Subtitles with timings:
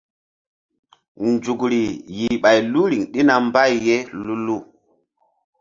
[1.29, 1.81] Nzukri
[2.17, 4.57] yih ɓay lu riŋ ɗina mbay ye lu-lu.